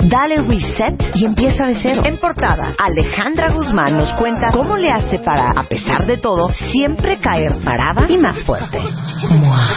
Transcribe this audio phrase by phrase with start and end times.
[0.00, 2.02] Dale reset y empieza de cero.
[2.04, 7.18] En portada, Alejandra Guzmán nos cuenta cómo le hace para, a pesar de todo, siempre
[7.18, 8.78] caer parada y más fuerte.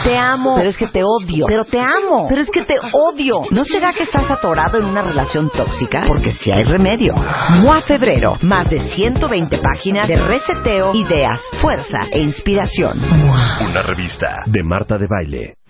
[0.04, 1.44] Te amo, pero es que te odio.
[1.46, 3.42] Pero te amo, pero es que te odio.
[3.50, 6.04] ¿No será que estás atorado en una relación tóxica?
[6.06, 7.14] Porque si hay remedio.
[7.62, 13.00] MOA Febrero, más de 120 páginas de reseteo, ideas, fuerza e inspiración.
[13.02, 15.61] Una revista de Marta de Baile.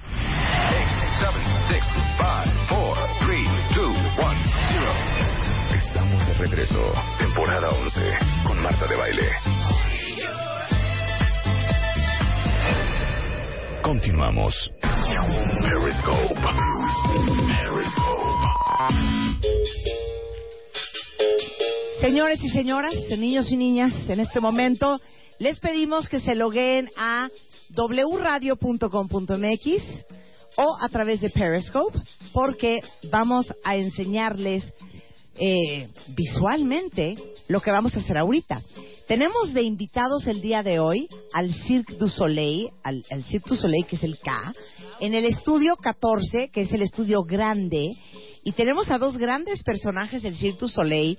[6.63, 6.93] Regreso.
[7.19, 8.01] Temporada 11
[8.47, 9.29] con Marta de Baile.
[13.83, 14.55] Continuamos.
[15.61, 16.41] Periscope.
[22.01, 25.01] Señores y señoras, niños y niñas, en este momento
[25.39, 27.29] les pedimos que se logueen a
[27.75, 28.85] wradio.com.mx
[30.57, 31.99] o a través de Periscope
[32.33, 34.65] porque vamos a enseñarles
[35.37, 37.17] eh, visualmente
[37.49, 38.63] lo que vamos a hacer ahorita.
[39.07, 43.57] Tenemos de invitados el día de hoy al Cirque du Soleil, al, al Cirque du
[43.57, 44.53] Soleil que es el K,
[45.01, 47.91] en el estudio 14 que es el estudio grande
[48.45, 51.19] y tenemos a dos grandes personajes del Cirque du Soleil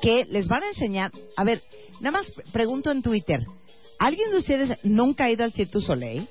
[0.00, 1.10] que les van a enseñar.
[1.36, 1.62] A ver,
[2.00, 3.40] nada más pregunto en Twitter.
[3.98, 6.28] ¿Alguien de ustedes nunca ha ido al Cirque du Soleil?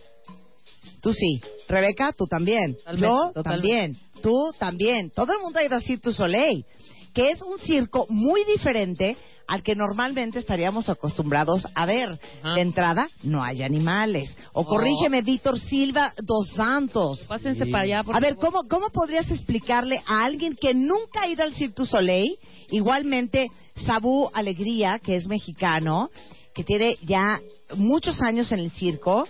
[1.02, 1.42] Tú sí.
[1.68, 2.76] Rebeca, tú también.
[2.76, 3.44] Totalmente, Yo totalmente.
[3.44, 3.98] también.
[4.22, 5.12] Tú también.
[5.12, 6.66] Todo el mundo ha ido al Cirque du Soleil,
[7.14, 9.18] que es un circo muy diferente
[9.48, 12.18] al que normalmente estaríamos acostumbrados a ver.
[12.42, 12.54] Ajá.
[12.56, 14.34] De entrada, no hay animales.
[14.54, 14.66] O Oh.
[14.66, 17.26] corrígeme, Víctor Silva dos Santos.
[17.28, 18.38] Pásense para allá, por A ver.
[18.38, 22.38] ¿cómo, ¿cómo podrías explicarle a alguien que nunca ha ido al Cirque du Soleil?
[22.70, 23.48] Igualmente,
[23.86, 26.10] Sabu Alegría, que es mexicano,
[26.54, 27.42] que tiene ya
[27.76, 29.28] muchos años en el circo,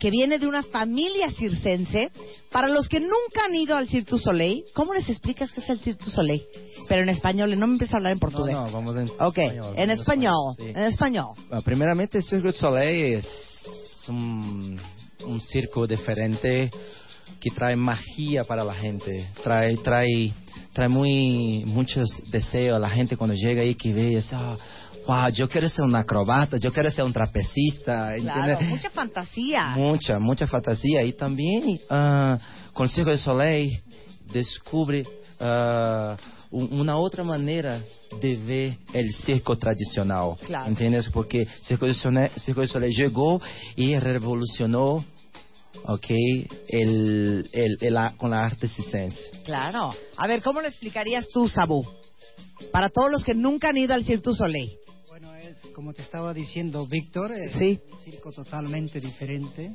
[0.00, 2.10] que viene de una familia circense.
[2.50, 5.70] Para los que nunca han ido al Cirque du Soleil, ¿cómo les explicas qué es
[5.70, 6.42] el Cirque du Soleil?
[6.88, 8.54] Pero en español, no me empieza a hablar en portugués.
[8.54, 10.64] No, no, vamos en Ok, español, en español, sí.
[10.64, 11.26] en español.
[11.48, 14.80] Bueno, primeramente, el Circo du Soleil es un,
[15.24, 16.70] un circo diferente
[17.40, 20.32] que trae magia para la gente, trae, trae,
[20.72, 24.58] trae muy, muchos deseos a la gente cuando llega ahí que ve, es, ah,
[25.10, 28.68] wow, yo quiero ser un acrobata, yo quiero ser un trapecista, Claro, ¿entiendes?
[28.68, 29.62] mucha fantasía.
[29.76, 31.02] Mucha, mucha fantasía.
[31.02, 32.38] Y también ah,
[32.72, 33.80] con Circo du Soleil
[34.32, 35.04] descubre
[35.40, 36.16] ah,
[36.52, 37.80] un- una otra manera
[38.20, 40.36] de ver el circo tradicional.
[40.46, 40.66] Claro.
[40.66, 41.10] ¿Entiendes?
[41.10, 43.40] Porque Circo du Soleil, Circo du Soleil llegó
[43.74, 45.04] y revolucionó
[45.86, 46.06] ok,
[46.68, 48.68] el, el, el con la arte.
[49.44, 49.90] Claro.
[50.16, 51.84] A ver, ¿cómo lo explicarías tú, Sabu?
[52.72, 54.68] Para todos los que nunca han ido al Cirque du Soleil.
[55.20, 57.78] Bueno, es como te estaba diciendo Víctor, es Sí.
[57.92, 59.70] un circo totalmente diferente.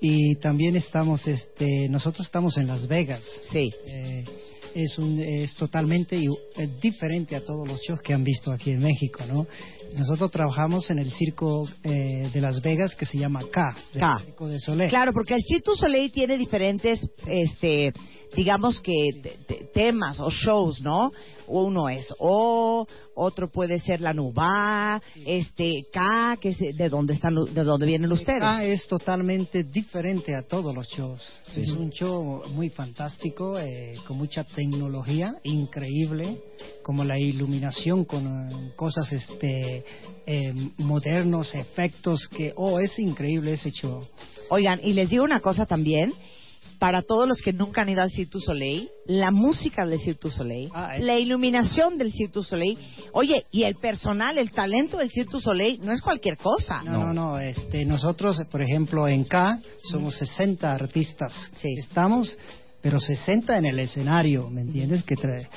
[0.00, 3.22] Y también estamos, este, nosotros estamos en Las Vegas.
[3.52, 3.72] Sí.
[3.86, 4.24] Eh,
[4.74, 8.80] es, un, es totalmente eh, diferente a todos los shows que han visto aquí en
[8.80, 9.46] México, ¿no?
[9.96, 14.18] Nosotros trabajamos en el circo eh, de Las Vegas que se llama K, K.
[14.24, 14.90] Circo de Soleil.
[14.90, 16.98] Claro, porque el du Soleil tiene diferentes,
[17.28, 17.92] este,
[18.36, 21.12] digamos que te- te- temas o shows, ¿no?
[21.46, 27.34] Uno es O, otro puede ser la Nubá, este K, que es de dónde están,
[27.34, 28.40] de dónde vienen ustedes.
[28.40, 31.20] K es totalmente diferente a todos los shows.
[31.52, 31.60] Sí.
[31.60, 36.40] Es un show muy fantástico, eh, con mucha tecnología, increíble,
[36.82, 39.84] como la iluminación con eh, cosas este,
[40.26, 44.02] eh, modernos, efectos que, oh, es increíble ese show.
[44.48, 46.14] Oigan, y les digo una cosa también.
[46.78, 50.20] Para todos los que nunca han ido al Cirque du Soleil, la música del Cirque
[50.22, 52.78] du Soleil, Ah, es- la iluminación del Cirque du Soleil,
[53.12, 56.82] oye, y el personal, el talento del Cirque du Soleil no es cualquier cosa.
[56.82, 61.32] No, no, no, este, nosotros, por ejemplo, en K somos 60 artistas.
[61.54, 61.74] Sí.
[61.78, 62.36] Estamos,
[62.82, 65.04] pero 60 en el escenario, ¿me entiendes?
[65.04, 65.48] Que trae-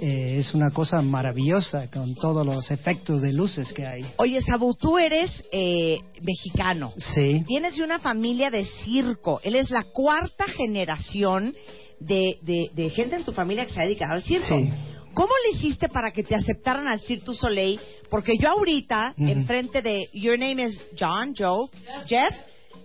[0.00, 4.04] eh, es una cosa maravillosa con todos los efectos de luces que hay.
[4.18, 6.92] Oye, Sabu, tú eres eh, mexicano.
[6.96, 7.44] Sí.
[7.46, 9.40] Vienes de una familia de circo.
[9.42, 11.54] Él es la cuarta generación
[12.00, 14.46] de, de, de gente en tu familia que se ha dedicado al circo.
[14.48, 14.68] Sí.
[15.14, 17.78] ¿Cómo le hiciste para que te aceptaran al Cirque du Soleil?
[18.08, 19.28] Porque yo ahorita, Ujú.
[19.28, 21.68] enfrente de Your name is John, Joe,
[22.06, 22.34] Jeff,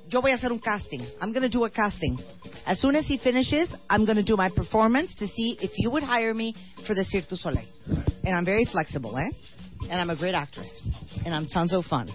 [0.09, 1.01] yo voy a hacer un casting.
[1.21, 2.17] I'm going to do a casting.
[2.65, 5.89] As soon as he finishes, I'm going to do my performance to see if you
[5.91, 6.53] would hire me
[6.85, 7.65] for the Cirque du Soleil.
[8.23, 9.29] And I'm very flexible, eh?
[9.89, 10.69] And I'm a great actress.
[11.25, 12.07] And I'm tons of fun.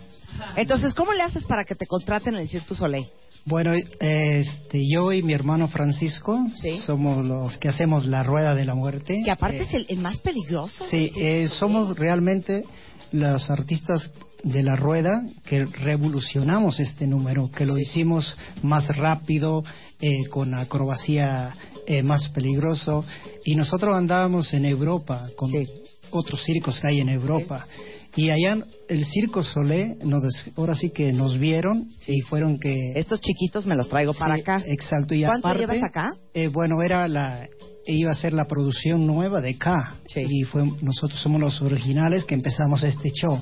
[0.57, 3.07] Entonces, ¿cómo le haces para que te contraten en el Cirque du Soleil?
[3.45, 6.79] Bueno, este, yo y mi hermano Francisco Sí.
[6.87, 9.21] somos los que hacemos la rueda de la muerte.
[9.25, 10.87] Que aparte Eh, es el, el más peligroso.
[10.89, 12.65] Sí, eh, somos realmente
[13.11, 14.13] los artistas
[14.45, 19.63] de la rueda que revolucionamos este número, que lo hicimos más rápido,
[20.01, 21.55] eh, con acrobacia
[21.87, 23.05] eh, más peligroso.
[23.45, 25.69] Y nosotros andábamos en Europa con Sí.
[26.11, 27.67] otros circos que hay en Europa.
[28.15, 28.59] Y allá
[28.89, 30.23] el Circo Solé, nos,
[30.57, 32.77] ahora sí que nos vieron y fueron que...
[32.95, 34.63] Estos chiquitos me los traigo para acá.
[34.67, 35.15] Exacto.
[35.15, 36.13] Y ¿Cuánto aparte, llevas acá?
[36.35, 37.49] eh, bueno, era la
[37.87, 39.97] iba a ser la producción nueva de K.
[40.07, 40.21] Sí.
[40.29, 43.41] Y fue, nosotros somos los originales que empezamos este show.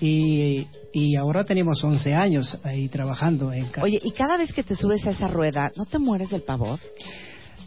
[0.00, 3.82] Y, y ahora tenemos 11 años ahí trabajando en K.
[3.82, 6.80] Oye, y cada vez que te subes a esa rueda, ¿no te mueres del pavor?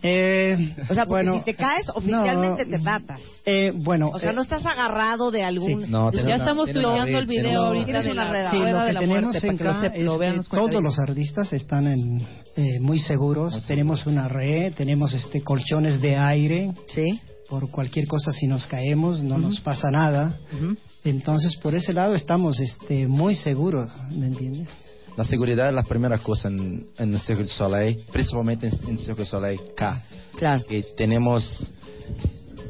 [0.03, 3.21] Eh, O sea, porque bueno, si te caes, oficialmente no, te matas.
[3.45, 5.85] eh, bueno, O sea, eh, no estás agarrado de algún...
[5.85, 5.89] Sí.
[5.91, 8.51] No, de- Ya una- estamos tuiteando el video ahorita de la red.
[8.51, 10.49] Sí, rueda lo de que la tenemos muerte, en para que lo, es vean que
[10.55, 13.65] todos los artistas están en, eh, muy seguros.
[13.65, 16.71] Tenemos una red, tenemos este colchones de aire.
[16.87, 17.19] Sí.
[17.49, 20.37] Por cualquier cosa, si nos caemos, no nos pasa nada.
[20.53, 20.75] Ujú.
[21.09, 24.67] Entonces, por ese lado estamos este, muy seguros, ¿me entiendes?
[25.15, 29.15] La seguridad es la primera cosa en, en el du Soleil, principalmente en, en el
[29.15, 30.03] du Soleil K.
[30.37, 30.63] Claro.
[30.67, 31.71] Que tenemos,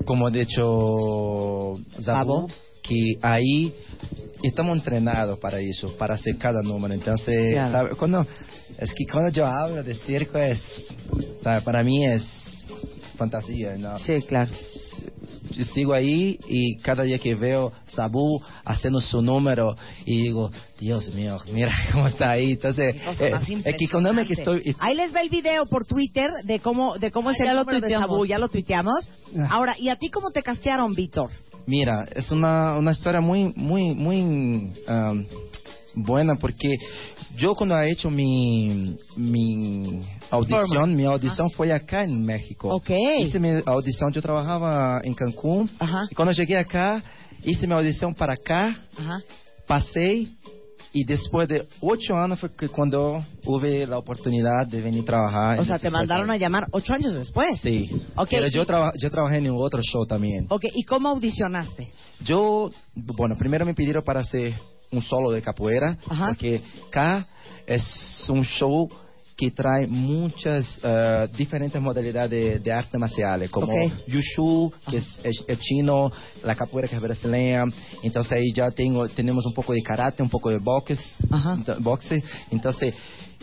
[0.05, 1.73] como ha dicho.
[1.99, 2.47] Dabu,
[2.81, 3.73] que ahí
[4.43, 6.93] estamos entrenados para eso, para hacer cada número.
[6.93, 7.71] Entonces, Claro.
[7.71, 7.89] ¿sabe?
[7.97, 8.25] Cuando,
[8.77, 10.61] es que cuando yo hablo de circo, es,
[11.41, 11.61] ¿sabe?
[11.61, 12.23] para mí es
[13.17, 13.75] fantasía.
[13.77, 13.99] ¿no?
[13.99, 14.49] Sí, claro.
[15.65, 19.75] Sigo ahí y cada día que veo Sabu haciendo su número
[20.05, 22.51] y digo, Dios mío, mira cómo está ahí.
[22.51, 23.31] Entonces, eh,
[23.65, 24.75] es que cuando me que estoy...
[24.79, 27.81] Ahí les ve el video por Twitter de cómo de cómo es Ah, el número
[27.81, 27.89] de.
[27.89, 29.07] Sabú, ya lo tuiteamos.
[29.37, 29.47] Ah.
[29.51, 31.31] Ahora, ¿y a ti cómo te castearon, Víctor?
[31.65, 34.21] Mira, es una, una historia muy, muy, muy
[34.87, 35.25] um,
[36.03, 36.77] buena porque
[37.35, 42.69] yo cuando he hecho mi, mi audición, mi audición fue acá en México.
[42.69, 42.89] Ok.
[43.19, 46.05] Hice mi audición, yo trabajaba en Cancún Ajá.
[46.09, 47.03] y cuando llegué acá,
[47.43, 48.67] hice mi audición para acá,
[48.97, 49.19] Ajá.
[49.67, 50.27] pasé
[50.93, 55.59] y después de ocho años fue que cuando hubo la oportunidad de venir a trabajar.
[55.59, 57.59] O sea, te mandaron a llamar ocho años después.
[57.61, 57.89] Sí.
[58.15, 60.47] Ok, Pero yo, traba- yo trabajé en otro show también.
[60.49, 61.91] Ok, ¿y cómo audicionaste?
[62.23, 64.53] Yo, bueno, primero me pidieron para hacer
[64.91, 66.27] un solo de capoeira, Ajá.
[66.29, 67.27] porque acá
[67.65, 67.83] es
[68.29, 68.89] un show
[69.35, 73.91] que trae muchas eh, diferentes modalidades de, de arte marciales, como Ok.
[74.07, 76.11] Yushu, que es, es- es chino,
[76.43, 77.65] la capoeira que es brasileña,
[78.01, 80.97] entonces ahí ya tengo, tenemos un poco de karate, un poco de boxe,
[81.79, 82.23] boxe.
[82.49, 82.95] entonces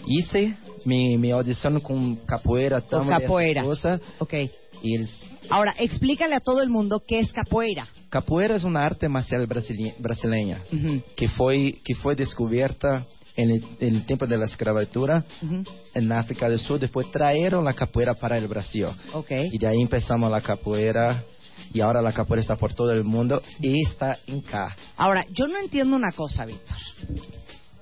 [0.07, 3.63] hice mi, mi audición con capoeira, esas capoeira.
[3.63, 4.35] cosas, Ok.
[4.83, 5.09] y el-
[5.49, 7.87] Ahora, explícale a todo el mundo qué es capoeira.
[8.15, 10.59] Capoeira es una arte marcial brasile- brasileña.
[10.73, 12.91] Ujú, que foi que foi descoberta
[13.37, 15.65] en el, en el tiempo de la escravatura ujú.
[15.99, 16.79] en África del Sur.
[16.79, 18.87] Después trajeron la capoeira para el Brasil.
[19.13, 19.31] Ok.
[19.53, 21.25] Y de ahí empezamos la capoeira.
[21.73, 24.77] Y ahora la capoeira está por todo el mundo y está en K.
[24.97, 26.77] Ahora, yo no entiendo una cosa, Víctor.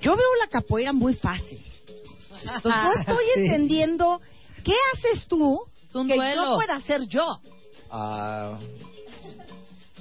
[0.01, 1.59] Yo veo la capoeira muy fácil.
[2.43, 3.41] Entonces, no estoy Sí.
[3.41, 4.21] entendiendo
[4.65, 5.61] qué haces tú
[5.93, 6.43] que duelo.
[6.45, 7.27] no pueda hacer yo.
[7.91, 8.59] Ah,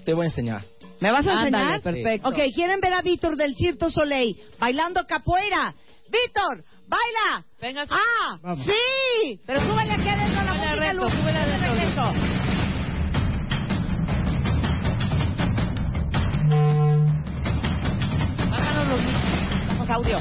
[0.06, 0.62] te voy a enseñar.
[1.00, 1.82] ¿Me vas a Ándale, enseñar?
[1.82, 2.30] perfecto.
[2.30, 5.74] Ok, ¿quieren ver a Víctor del Circo Soleil bailando capoeira?
[6.12, 7.46] ¡Víctor, baila!
[7.60, 7.92] Venga, sí.
[7.94, 8.38] ¡Ah!
[8.42, 8.66] Vamos.
[8.66, 9.40] ¡Sí!
[9.46, 11.14] Pero súbele aquí adentro a la Súbele música, recto, Luz.
[11.14, 11.74] súbele adentro.
[11.74, 13.12] Regreso.
[18.50, 19.68] Bájanos los micros.
[19.68, 20.18] Vamos, audio.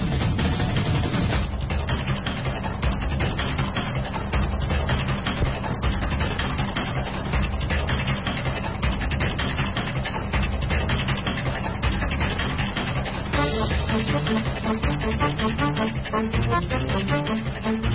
[14.71, 16.01] Dios de mi vida.
[16.11, 16.39] ¿Saben qué?
[16.39, 17.71] ¡Una pausa para Víctor!
[17.71, 17.90] Oigan, Bravo.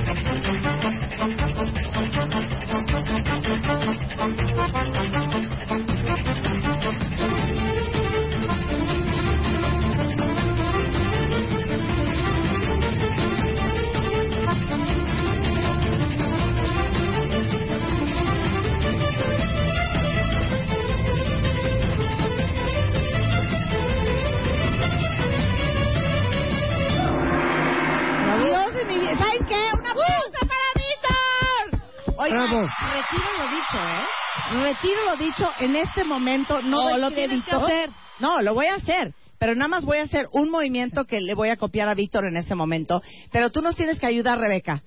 [32.95, 34.63] Retiro lo dicho, ¿eh?
[34.63, 36.61] Retiro lo dicho en este momento.
[36.61, 37.89] No, doy lo tienes que hacer.
[38.19, 39.13] No, lo voy a hacer.
[39.37, 42.25] Pero nada más voy a hacer un movimiento que le voy a copiar a Víctor
[42.25, 43.01] en este momento.
[43.31, 44.81] Pero tú nos tienes que ayudar, Rebeca.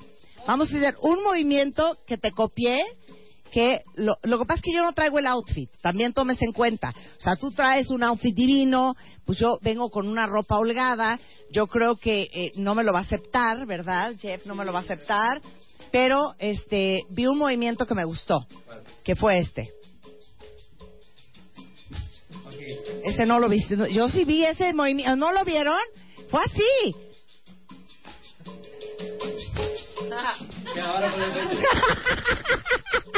[0.47, 2.83] Vamos a hacer un movimiento que te copié.
[3.50, 6.53] Que lo, lo que pasa es que yo no traigo el outfit, también tomes en
[6.53, 6.93] cuenta.
[7.17, 11.19] O sea, tú traes un outfit divino, pues yo vengo con una ropa holgada.
[11.50, 14.12] Yo creo que eh, no me lo va a aceptar, ¿verdad?
[14.19, 15.41] Jeff no me lo va a aceptar.
[15.90, 18.47] Pero este vi un movimiento que me gustó,
[19.04, 19.71] que fue este.
[23.04, 23.76] Ese no lo viste.
[23.92, 25.16] Yo sí vi ese movimiento.
[25.16, 25.78] ¿No lo vieron?
[26.30, 26.95] Fue así.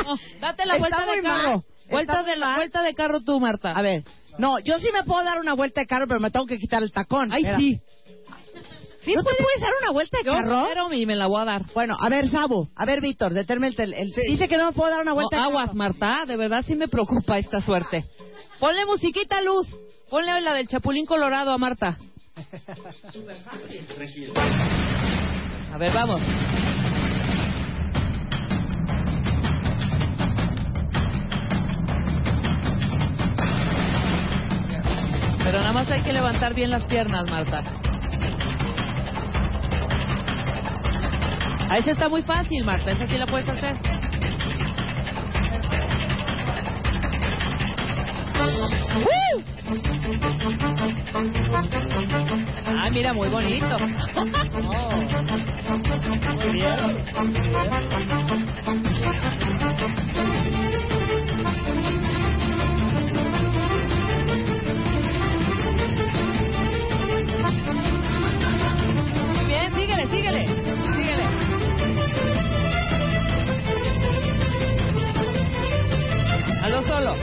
[0.04, 1.64] No, date la vuelta de carro.
[1.88, 2.56] Vuelta Está de la mal.
[2.56, 3.72] vuelta de carro tú, Marta.
[3.72, 4.04] A ver,
[4.38, 6.82] no, yo sí me puedo dar una vuelta de carro, pero me tengo que quitar
[6.82, 7.32] el tacón.
[7.32, 7.80] Ay, sí.
[9.02, 9.38] Sí, ¿No te puedes.
[9.42, 10.64] puedes dar una vuelta de Yo carro?
[10.66, 11.62] quiero y me la voy a dar.
[11.74, 14.72] Bueno, a ver, Sabu, a ver, Víctor, determe el, tel- el- Dice que no me
[14.72, 15.78] puedo dar una No, vuelta de aguas, carro.
[15.78, 16.24] Marta.
[16.26, 18.04] De verdad sí me preocupa esta suerte.
[18.58, 19.66] Ponle musiquita, Luz.
[20.10, 21.96] Ponle la del Chapulín Colorado a Marta.
[25.72, 26.20] A ver, vamos.
[35.42, 37.64] Pero nada más hay que levantar bien las piernas, Marta.
[41.70, 42.90] A esa está muy fácil, Marta.
[42.90, 43.76] Esa sí la puedes hacer.
[48.96, 49.42] ¡Woo!
[52.66, 53.78] Ah, mira, muy bonito.
[53.78, 53.94] Muy
[56.54, 56.76] bien.
[69.36, 70.08] Muy bien, síguele.
[70.08, 70.59] Síguele.
[77.00, 77.14] Solo.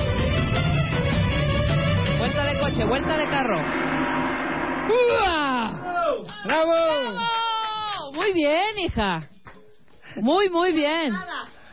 [2.17, 3.61] Vuelta de coche, vuelta de carro.
[6.45, 6.71] ¡Bravo!
[6.73, 8.13] ¡Oh!
[8.13, 9.29] Muy bien, hija.
[10.17, 11.13] Muy, muy bien.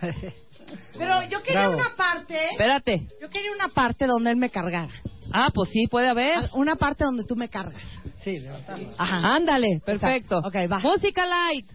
[0.98, 1.76] Pero yo quería Bravo.
[1.76, 2.50] una parte...
[2.50, 3.06] Espérate.
[3.20, 4.92] Yo quería una parte donde él me cargara.
[5.32, 6.38] Ah, pues sí, puede haber.
[6.54, 7.82] Una parte donde tú me cargas.
[8.18, 8.90] Sí, levantarlo.
[8.98, 9.34] Ajá.
[9.34, 10.38] Ándale, perfecto.
[10.38, 10.78] Ok, va.
[10.80, 11.66] Música light.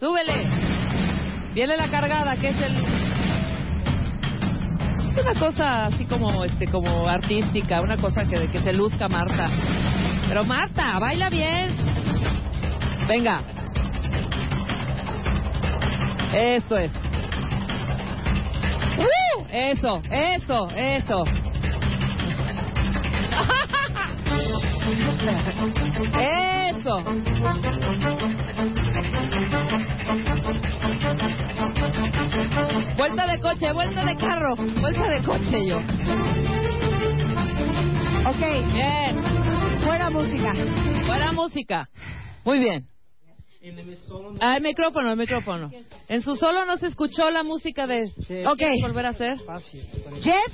[0.00, 0.48] Súbele.
[1.54, 3.23] Viene la cargada, que es el.
[5.14, 9.48] Es una cosa así como, este, como artística, una cosa que, que se luzca Marta.
[10.26, 11.68] Pero Marta, baila bien.
[13.06, 13.40] Venga.
[16.32, 16.90] Eso es.
[18.98, 19.44] ¡Uh!
[19.52, 21.24] Eso, eso, eso.
[26.18, 27.02] Eso.
[33.06, 35.76] Vuelta de coche, vuelta de carro, vuelta de coche yo.
[38.26, 39.22] Ok, Bien.
[39.82, 40.54] fuera música.
[41.04, 41.90] Fuera música.
[42.46, 42.86] Muy bien.
[44.40, 45.70] Ah, el micrófono, el micrófono.
[46.08, 48.04] En su solo no se escuchó la música de...
[48.46, 48.56] Ok.
[48.56, 49.38] ¿Quieres volver a hacer?
[49.40, 49.86] Fácil.
[50.22, 50.52] Jeff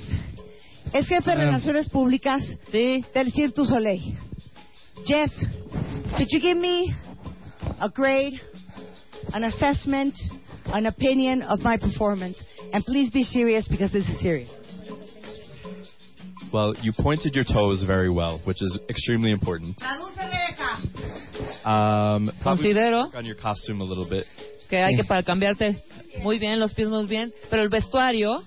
[0.91, 3.05] es jefe de Relaciones Públicas Sí.
[3.13, 4.13] del Cirque du Soleil.
[5.05, 5.31] Jeff,
[6.17, 6.93] could you give me
[7.79, 8.41] a grade,
[9.31, 10.13] an assessment,
[10.73, 12.41] an opinion of my performance?
[12.73, 14.49] And please be serious because this is serious.
[16.51, 19.81] Well, you pointed your toes very well, which is extremely important.
[21.63, 24.25] Um, Considero on your costume a little bit.
[24.69, 25.81] que hay que para cambiarte
[26.21, 28.41] muy bien, los pies muy bien, pero el vestuario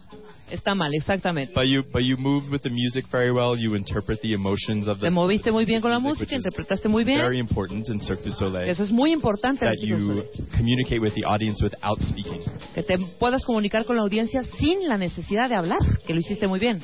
[0.51, 1.53] está mal, exactamente.
[1.55, 3.57] But you, but you moved with the music very well.
[3.57, 5.07] You interpret the emotions of the.
[5.07, 7.19] Te moviste muy bien con la music, música, interpretaste muy bien.
[7.19, 8.69] Very important in Cirque du Soleil.
[8.69, 10.29] Eso es muy importante That you Soleil.
[10.57, 12.41] communicate with the audience without speaking.
[12.75, 16.47] que te puedas comunicar con la audiencia sin la necesidad de hablar, que lo hiciste
[16.47, 16.81] muy bien.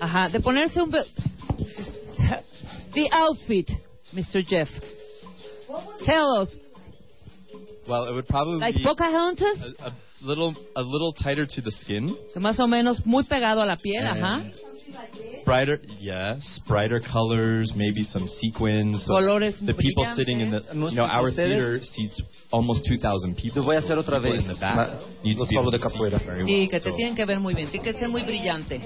[0.00, 0.90] Ajá, de ponerse un...
[2.94, 3.68] The outfit,
[4.12, 4.42] Mr.
[4.44, 4.68] Jeff.
[6.06, 6.56] Tell us,
[7.86, 11.70] Well, it would probably like be Pocahontas, a, a little a little tighter to the
[11.70, 12.14] skin.
[12.36, 14.42] más o menos muy pegado a la piel, ajá.
[15.50, 19.02] And Brighter, yes, brighter colors, maybe some sequins.
[19.08, 20.16] Uh, Colores the people brillantes.
[20.16, 23.62] sitting in the, you know, our theater seats almost 2,000 people.
[23.62, 24.40] Lo voy a hacer otra vez.
[24.42, 26.18] in the back Ma- need to Los be solos able de to see capoeira.
[26.24, 26.68] very Sí, well.
[26.70, 28.80] que te tienen que ver muy bien, tiene que ser muy brillante.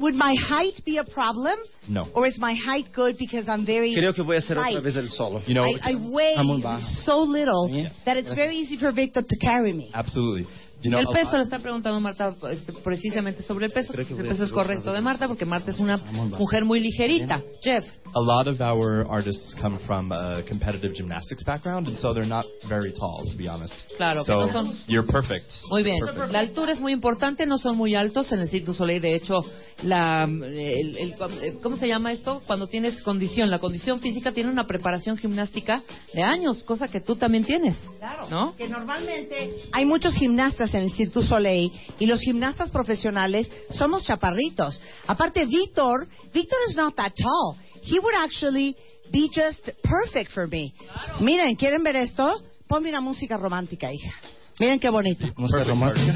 [0.00, 1.58] Would my height be a problem?
[1.88, 2.04] No.
[2.14, 4.82] Or is my height good because I'm very Creo que voy a hacer otra light?
[4.82, 5.40] vez el solo.
[5.46, 6.80] You know, I, I weigh Está muy bajo.
[7.04, 7.90] so little Bien.
[8.04, 9.90] that it's very easy for Victor to carry me.
[9.94, 10.46] absolutely.
[10.80, 13.92] You know, El a peso lot- le está preguntando Marta este, precisamente sobre el peso.
[13.92, 15.96] Que El peso es correcto de Marta porque Marta es una
[16.38, 17.42] mujer muy ligerita.
[17.62, 22.28] Jeff, a lot of our artists come from a competitive gymnastics background, and so they're
[22.28, 23.74] not very tall, to be honest.
[23.96, 25.50] Claro, que so no son- you're perfect.
[25.68, 25.98] Muy bien.
[26.04, 26.30] Perfect.
[26.32, 29.02] La altura es muy importante, no son muy altos en el Cirque du Soleil.
[29.02, 29.44] De hecho,
[29.82, 32.40] la, el- el- ¿cómo se llama esto?
[32.46, 33.50] Cuando tienes condición.
[33.50, 35.82] La condición física tiene una preparación gimnástica
[36.14, 37.76] de años, cosa que tú también tienes.
[37.98, 38.28] Claro.
[38.30, 38.54] ¿No?
[38.56, 44.04] Que normalmente hay muchos gimnastas en el Cirque du Soleil y los gimnastas profesionales somos
[44.04, 44.80] chaparritos.
[45.06, 47.56] Aparte, Víctor, Víctor is not that tall.
[47.82, 48.76] He would actually
[49.10, 50.74] be just perfect for me.
[51.20, 52.42] Miren, ¿quieren ver esto?
[52.68, 54.12] Ponme una música romántica, hija.
[54.58, 55.26] Miren qué bonito.
[55.36, 56.14] Música romántica.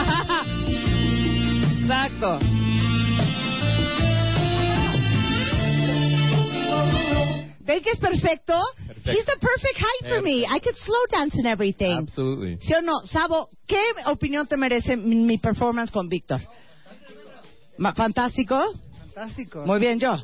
[1.82, 2.49] Exacto.
[7.70, 8.54] ¿Creen que es perfecto?
[9.04, 10.44] He's the perfect height for me.
[10.44, 11.98] I could slow dance and everything.
[11.98, 12.58] Absolutely.
[12.60, 13.06] ¿Sí o no?
[13.06, 16.40] Sabo, ¿qué opinión te merece mi, mi performance con Víctor?
[17.94, 18.60] ¿Fantástico?
[19.14, 19.64] Fantástico.
[19.64, 20.16] Muy bien yo.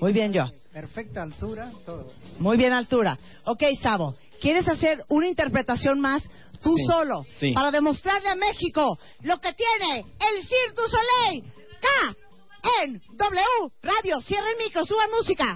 [0.00, 0.44] Muy bien yo.
[0.72, 2.10] Perfecta altura, todo.
[2.38, 3.18] Muy bien altura.
[3.44, 6.22] Ok, Sabo, ¿quieres hacer una interpretación más
[6.62, 7.52] tú Sí, solo sí.
[7.52, 11.44] para demostrarle a México lo que tiene el Cirque du Soleil?
[11.82, 12.16] K
[12.82, 13.44] en W
[13.82, 14.22] Radio.
[14.22, 15.54] Cierra el micro, suban música.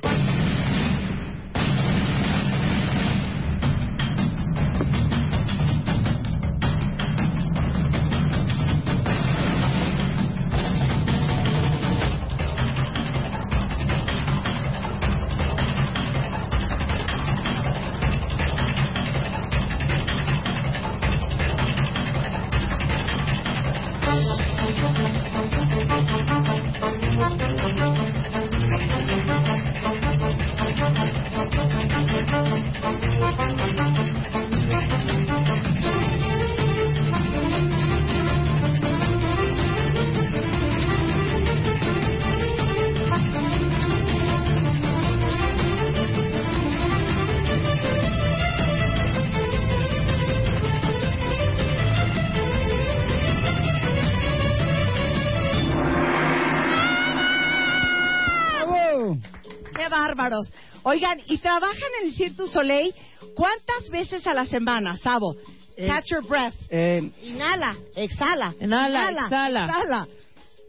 [60.29, 60.53] Bárbaros!
[60.83, 62.95] Oigan, ¿y trabajan en el Cirque du Soleil
[63.35, 65.35] cuántas veces a la semana, Sabo?
[65.77, 66.55] Es- Catch your breath.
[66.71, 68.55] Eh, Inhala, exhala.
[68.61, 69.65] Inhala, exhala.
[69.65, 70.09] exhala.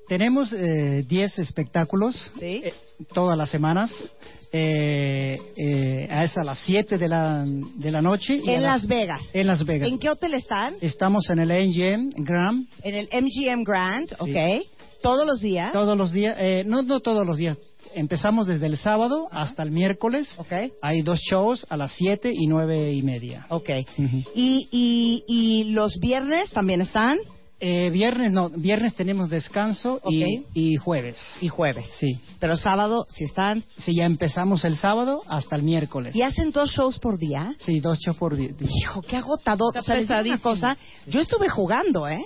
[0.07, 2.61] tenemos eh, 10 espectáculos Sí.
[2.63, 2.73] eh,
[3.13, 3.91] todas las semanas.
[4.51, 8.41] Eh, eh, es a las 7 de la, de la noche.
[8.43, 9.21] y En las- Vegas.
[9.33, 9.87] En Las Vegas.
[9.89, 10.75] ¿En qué hotel están?
[10.81, 14.15] Estamos en el NGM Gram En el MGM Grand, Sí.
[14.19, 14.65] ok.
[15.03, 15.71] Todos los días.
[15.71, 16.35] todos los días.
[16.39, 17.57] eh, no, no todos los días.
[17.93, 20.27] Empezamos desde el sábado hasta el miércoles.
[20.37, 20.53] Ok.
[20.81, 23.46] Hay dos shows a las 7 y 9 y media.
[23.50, 23.70] Ok.
[24.35, 27.18] ¿Y, y, y los viernes también están?
[27.61, 31.18] Eh, viernes no, viernes tenemos descanso y, y jueves.
[31.42, 31.85] Y jueves.
[32.00, 32.18] Sí.
[32.40, 33.63] Pero sábado, si están.
[33.77, 36.16] Sí, ya empezamos el sábado hasta el miércoles.
[36.16, 37.53] ¿Y hacen dos shows por día?
[37.59, 38.51] Sí, dos shows por día.
[38.61, 39.75] Hijo, qué agotador.
[39.75, 42.24] Está o sea, una cosa, yo estuve jugando, ¿eh?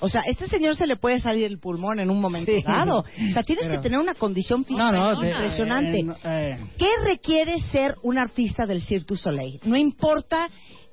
[0.00, 2.62] O sea, este señor se le puede salir el pulmón en un momento Sí.
[2.62, 2.98] dado.
[3.00, 6.00] O sea, tienes Pero- que tener una condición física No, no, de- impresionante.
[6.00, 9.58] eh, eh, ¿Qué requiere ser un artista del Cirque du Soleil?
[9.64, 10.48] No importa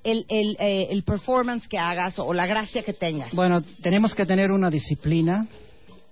[0.06, 3.34] el, el, eh, el performance que hagas o la gracia que tengas.
[3.34, 5.48] bueno, tenemos que tener una disciplina.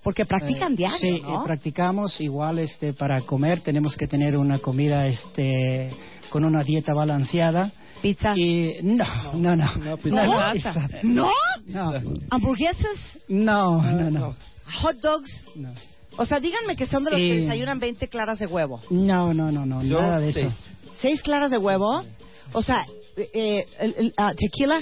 [0.03, 1.43] porque practican Eh, diario, Sí, ¿no?
[1.43, 5.91] practicamos igual este para comer tenemos que tener una comida este
[6.31, 7.71] con una dieta balanceada
[8.01, 8.33] Pizza.
[8.35, 9.75] y no, no, no.
[9.75, 10.53] No, ¿No?
[10.53, 10.87] pizza.
[11.03, 11.29] ¿No?
[11.67, 11.93] No.
[12.29, 13.19] ¿Hamburguesas?
[13.27, 14.35] No, no, no.
[14.81, 15.45] ¿Hot dogs?
[15.55, 15.73] No.
[16.17, 18.81] O sea, díganme que son de los que Eh, desayunan 20 claras de huevo.
[18.89, 20.39] No, no, no, no, Yo, nada de eso.
[20.41, 20.53] seis.
[20.99, 22.03] ¿Seis claras de huevo?
[22.53, 22.85] O sea,
[23.17, 24.79] eh, el- el- ah, tequila.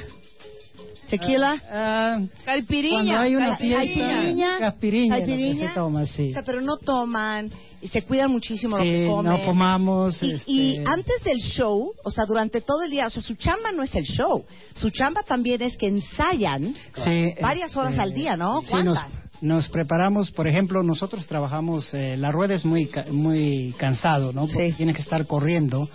[1.10, 1.62] Tequila.
[1.72, 2.94] Ah, Caipiriña.
[3.04, 5.68] cuando hay una fiesta, lo que Caipiriña.
[5.70, 6.28] se toma, sí.
[6.28, 7.50] O sea, pero no toman
[7.82, 9.32] y se cuidan muchísimo lo Sí, que comen.
[9.32, 10.22] no fumamos.
[10.24, 13.36] Y, este, y antes del show, o sea, durante todo el día, o sea, su
[13.36, 14.44] chamba no es el show.
[14.74, 18.62] Su chamba también es que ensayan sí, varias horas este, al día, ¿no?
[18.64, 19.26] Sí, nos, ¿Cuántas?
[19.42, 24.46] nos preparamos, por ejemplo, nosotros trabajamos, eh, la rueda es muy muy cansado, ¿no?
[24.48, 24.76] Porque Sí.
[24.78, 25.90] tiene que estar corriendo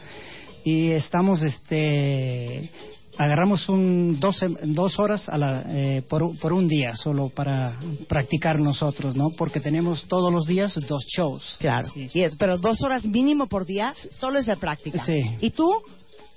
[0.64, 2.70] y estamos, este,
[3.16, 7.78] agarramos un dos, sem- dos horas a la, eh, por, por un día solo para
[8.08, 9.30] practicar nosotros, ¿no?
[9.30, 11.56] Porque tenemos todos los días dos shows.
[11.58, 11.88] Claro.
[11.92, 12.22] Sí, sí.
[12.38, 15.04] Pero dos horas mínimo por día solo es de práctica.
[15.04, 15.22] Sí.
[15.40, 15.68] ¿Y tú,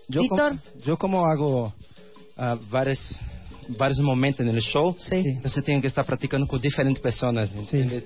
[0.07, 0.57] Yo Víctor?
[0.59, 1.73] como, yo como hago
[2.37, 2.99] ah, vários
[3.77, 5.41] vários momentos no show, Sí.
[5.43, 8.01] você tem que estar praticando com diferentes pessoas, entendeu?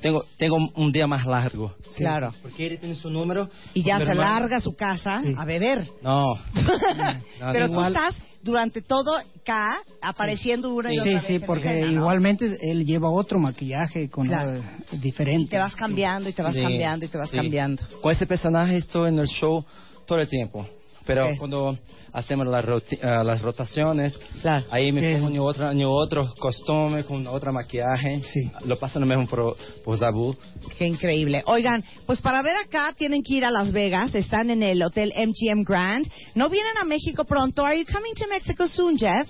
[0.00, 1.72] Tenho tenho um dia mais largo.
[1.96, 2.32] Claro.
[2.42, 3.48] Porque ele tem seu número.
[3.74, 5.34] y ya se hermano- larga a su casa Sí.
[5.36, 5.86] a beber?
[6.02, 6.38] No.
[7.40, 11.34] No, pero igual- tú estás durante todo acá apareciendo una y Sí, otra vez sí,
[11.36, 11.92] en porque escena, ¿no?
[12.00, 14.62] igualmente él lleva otro maquillaje con Claro.
[14.92, 15.50] diferente.
[15.50, 17.36] Te vas cambiando y te vas Sí, cambiando y te vas sí.
[17.36, 17.82] cambiando.
[18.00, 19.64] Com esse personagem estou no show
[20.06, 20.64] todo o tempo.
[21.06, 21.38] Pero Ok.
[21.38, 21.78] quando
[22.12, 24.66] hacemos las, roti- las rotaciones, Claro.
[24.70, 28.22] aí me pongo outro, em outro costume, com outra maquiagem.
[28.24, 28.50] Sí.
[28.64, 30.36] Lo passo no mesmo por, por Zabu.
[30.76, 31.42] Qué increíble.
[31.46, 34.14] Oigan, pues para ver acá tienen que ir a Las Vegas.
[34.14, 36.06] Están en el Hotel MGM Grand.
[36.34, 37.64] ¿No vienen a México pronto?
[37.64, 39.28] Are you coming to Mexico soon, Jeff?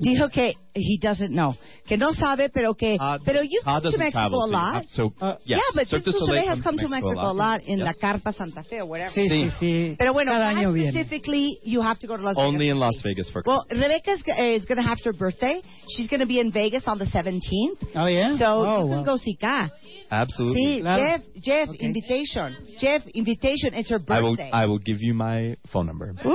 [0.00, 1.54] Dijo que he doesn't know,
[1.86, 4.38] que no sabe, pero que, Todd- pero you've Todd ah, come to doesn't Mexico travel,
[4.38, 4.74] a so you lot.
[4.74, 6.76] have- so, Uh, yes, yeah, but Cirque Cirque du du Soleil Soleil has comes come
[6.76, 7.60] to to Mexico Mexico a a lot.
[7.60, 7.98] lot in la Yes.
[8.02, 9.10] Carpa Santa Fe or whatever.
[9.12, 9.96] Sí, sí, sí.
[9.98, 10.90] Pero bueno, cada why año viene.
[10.90, 12.72] specifically you have to go to Las Only Vegas.
[12.74, 14.20] in Las Vegas for Well, Rebecca is,
[14.60, 15.62] is going to have her birthday.
[15.96, 17.96] She's going to be in Vegas on the 17th.
[17.96, 18.36] Oh, yeah?
[18.36, 19.04] So Oh, you can wow.
[19.04, 19.68] go see Ka.
[20.10, 20.62] Absolutely.
[20.62, 21.00] See, Claro.
[21.02, 21.84] Jeff, Jeff, Okay.
[21.86, 22.56] invitation.
[22.78, 23.72] Jeff, invitation.
[23.74, 24.50] It's her I will birthday.
[24.52, 26.12] I will give you my phone number.
[26.22, 26.34] ¡Uy!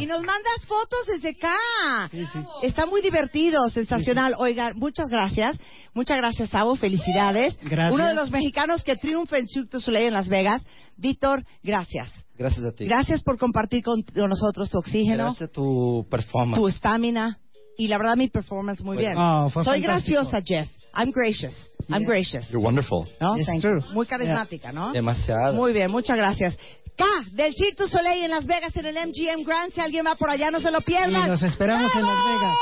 [0.00, 2.08] Y nos mandas fotos desde acá.
[2.10, 2.38] Sí, sí.
[2.62, 4.34] Está muy divertido, sensacional.
[4.38, 5.58] Oiga, muchas gracias.
[5.94, 6.76] Muchas gracias, Sabo.
[6.76, 7.58] Felicidades.
[7.62, 7.92] Gracias.
[7.92, 10.62] Uno de los mexicanos que triunfa en Cirque du Soleil en Las Vegas.
[10.96, 12.08] Víctor, gracias.
[12.36, 12.84] Gracias a ti.
[12.86, 16.60] Gracias por compartir con, con nosotros tu oxígeno, Gracias a tu performance.
[16.60, 17.38] tu estamina.
[17.76, 19.14] Y la verdad, mi performance muy bien.
[19.16, 19.86] Oh, Soy fantástico.
[19.86, 20.68] graciosa, Jeff.
[20.94, 21.54] I'm gracious.
[21.88, 22.48] I'm gracious.
[22.48, 23.06] You're wonderful.
[23.20, 23.36] ¿No?
[23.36, 23.80] It's Thank true.
[23.80, 23.92] you.
[23.94, 24.92] Muy carismática, ¿no?
[24.92, 25.54] Demasiado.
[25.54, 26.58] Muy bien, muchas gracias.
[26.98, 29.72] K del Cirque du Soleil en Las Vegas en el MGM Grand.
[29.72, 31.26] Si alguien va por allá, no se lo pierdan.
[31.26, 32.56] Y los esperamos en Las Vegas.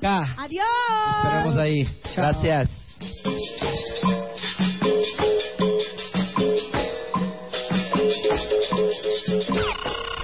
[0.00, 0.34] K.
[0.38, 0.66] Adiós.
[1.16, 1.84] Esperamos ahí.
[2.14, 2.24] Chao.
[2.24, 2.70] Gracias.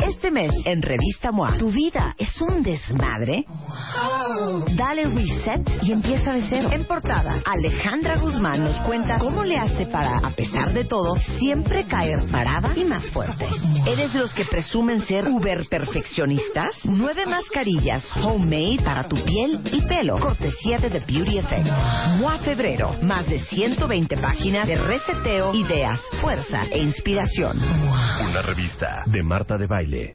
[0.08, 3.44] Este mes en Revista MOA, ¿tu vida es un desmadre?
[4.76, 6.68] Dale reset y empieza de cero.
[6.72, 11.84] En portada, Alejandra Guzmán nos cuenta cómo le hace para, a pesar de todo, siempre
[11.84, 13.46] caer parada y más fuerte.
[13.86, 16.74] ¿Eres los que presumen ser uber perfeccionistas?
[16.84, 20.18] Nueve mascarillas homemade para tu piel y pelo.
[20.18, 21.68] Cortesía de The Beauty Effect.
[22.18, 22.96] MOA Febrero.
[23.02, 27.58] Más de 120 páginas de reseteo, ideas, fuerza e inspiración.
[27.58, 30.10] Una revista de Marta de Baile.